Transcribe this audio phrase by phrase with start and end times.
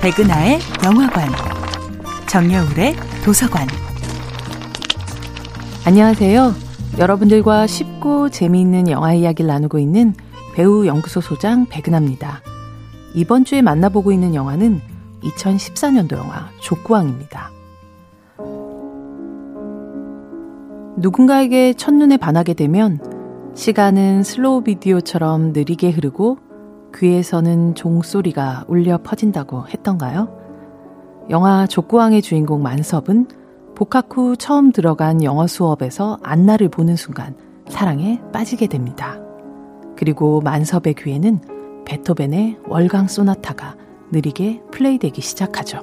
[0.00, 1.28] 백은하의 영화관,
[2.28, 3.66] 정여울의 도서관.
[5.84, 6.54] 안녕하세요.
[7.00, 10.14] 여러분들과 쉽고 재미있는 영화 이야기를 나누고 있는
[10.54, 12.42] 배우 연구소 소장 백은하입니다.
[13.14, 14.80] 이번 주에 만나보고 있는 영화는
[15.24, 17.50] 2014년도 영화 족구왕입니다.
[20.96, 23.00] 누군가에게 첫눈에 반하게 되면
[23.56, 26.38] 시간은 슬로우 비디오처럼 느리게 흐르고
[26.94, 30.28] 귀에서는 종소리가 울려 퍼진다고 했던가요?
[31.30, 33.26] 영화 족구왕의 주인공 만섭은
[33.74, 37.36] 복학 후 처음 들어간 영어 수업에서 안나를 보는 순간
[37.68, 39.18] 사랑에 빠지게 됩니다.
[39.96, 43.76] 그리고 만섭의 귀에는 베토벤의 월강 소나타가
[44.10, 45.82] 느리게 플레이되기 시작하죠.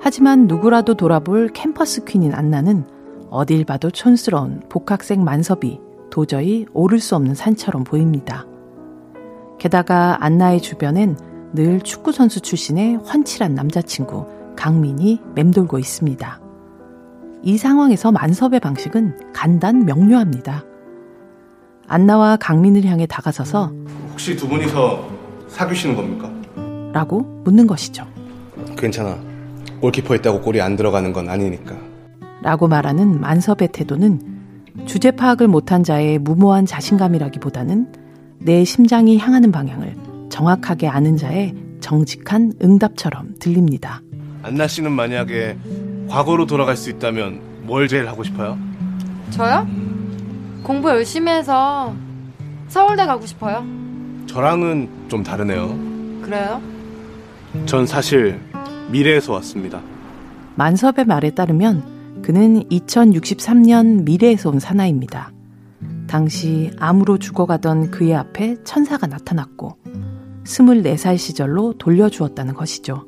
[0.00, 2.84] 하지만 누구라도 돌아볼 캠퍼스 퀸인 안나는
[3.30, 8.46] 어딜 봐도 촌스러운 복학생 만섭이 도저히 오를 수 없는 산처럼 보입니다.
[9.66, 11.16] 게다가 안나의 주변엔
[11.52, 16.40] 늘 축구선수 출신의 환칠한 남자친구 강민이 맴돌고 있습니다.
[17.42, 20.62] 이 상황에서 만섭의 방식은 간단 명료합니다.
[21.88, 23.72] 안나와 강민을 향해 다가서서
[24.12, 25.08] 혹시 두 분이서
[25.48, 26.30] 사귀시는 겁니까?
[26.92, 28.06] 라고 묻는 것이죠.
[28.78, 29.18] 괜찮아.
[29.80, 31.74] 골키퍼 있다고 골이 안 들어가는 건 아니니까.
[32.40, 34.20] 라고 말하는 만섭의 태도는
[34.84, 38.05] 주제 파악을 못한 자의 무모한 자신감이라기보다는
[38.38, 39.94] 내 심장이 향하는 방향을
[40.30, 44.02] 정확하게 아는 자의 정직한 응답처럼 들립니다.
[44.42, 45.56] 안나 씨는 만약에
[46.08, 48.58] 과거로 돌아갈 수 있다면 뭘 제일 하고 싶어요?
[49.30, 49.66] 저요?
[50.62, 51.94] 공부 열심히 해서
[52.68, 53.64] 서울대 가고 싶어요.
[54.26, 55.68] 저랑은 좀 다르네요.
[56.22, 56.60] 그래요?
[57.66, 58.40] 전 사실
[58.90, 59.80] 미래에서 왔습니다.
[60.56, 65.30] 만섭의 말에 따르면 그는 2063년 미래에서 온 사나이입니다.
[66.06, 69.76] 당시 암으로 죽어가던 그의 앞에 천사가 나타났고
[70.44, 73.06] 24살 시절로 돌려주었다는 것이죠.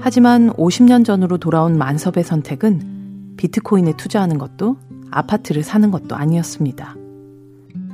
[0.00, 4.76] 하지만 50년 전으로 돌아온 만섭의 선택은 비트코인에 투자하는 것도
[5.10, 6.96] 아파트를 사는 것도 아니었습니다.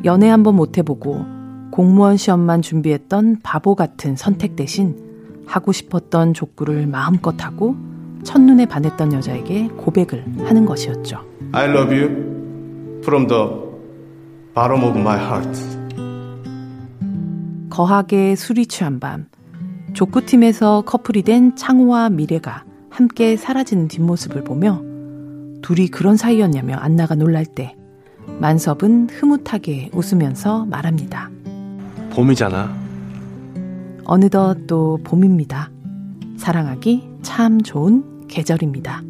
[0.05, 1.25] 연애 한번 못 해보고
[1.71, 4.97] 공무원 시험만 준비했던 바보 같은 선택 대신
[5.47, 7.77] 하고 싶었던 족구를 마음껏 하고
[8.23, 11.21] 첫눈에 반했던 여자에게 고백을 하는 것이었죠.
[11.53, 12.34] I love you
[13.05, 13.49] from the
[14.55, 15.61] bottom of my heart.
[17.69, 19.27] 거하게 술이 취한 밤,
[19.93, 24.81] 족구팀에서 커플이 된 창호와 미래가 함께 사라지는 뒷모습을 보며
[25.63, 27.77] 둘이 그런 사이였냐며 안나가 놀랄 때
[28.41, 31.31] 만섭은 흐뭇하게 웃으면서 말합니다.
[32.11, 32.75] 봄이잖아.
[34.05, 35.71] 어느덧 또 봄입니다.
[36.37, 39.03] 사랑하기 참 좋은 계절입니다.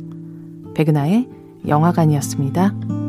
[0.75, 1.29] 백은하의
[1.69, 3.04] 영화관이었습니다.